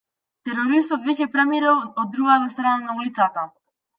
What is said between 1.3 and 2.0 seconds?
преминал